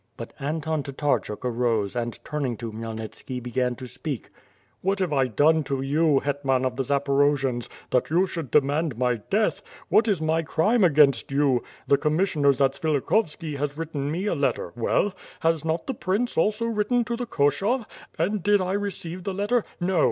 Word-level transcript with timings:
But 0.17 0.33
Anton 0.39 0.81
Tatarchuk 0.81 1.45
arose 1.45 1.95
and, 1.95 2.17
turning 2.25 2.57
to 2.57 2.71
Khmyelnitski, 2.71 3.39
began 3.43 3.75
to 3.75 3.85
speak: 3.85 4.31
"What 4.81 4.97
have 4.97 5.13
I 5.13 5.27
done 5.27 5.63
to 5.65 5.83
you, 5.83 6.17
Hetman 6.21 6.65
of 6.65 6.75
the 6.75 6.81
Zaporojians, 6.81 7.69
that 7.91 8.09
you 8.09 8.25
should 8.25 8.49
demand 8.49 8.97
my 8.97 9.17
death? 9.17 9.61
What 9.89 10.07
is 10.07 10.19
my 10.19 10.41
crime 10.41 10.83
against 10.83 11.31
you? 11.31 11.61
The 11.87 11.99
Commissioner 11.99 12.49
Zatsvilikhovski 12.49 13.57
has 13.57 13.77
written 13.77 14.09
me 14.09 14.25
a 14.25 14.33
letter— 14.33 14.73
well? 14.75 15.13
Has 15.41 15.63
not 15.63 15.85
the 15.85 15.93
prince 15.93 16.35
also 16.35 16.65
written 16.65 17.03
to 17.05 17.15
the 17.15 17.27
Koshov? 17.27 17.85
And 18.17 18.41
did 18.41 18.59
I 18.59 18.71
receive 18.73 19.23
the 19.23 19.35
letter? 19.35 19.63
!N"o! 19.79 19.99